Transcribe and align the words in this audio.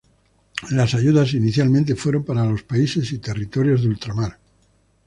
Las 0.71 0.95
ayudas 0.95 1.35
inicialmente 1.35 1.95
fueron 1.95 2.23
para 2.25 2.43
los 2.43 2.63
países 2.63 3.11
y 3.11 3.19
territorios 3.19 3.83
de 3.83 3.89
ultramar. 3.89 4.39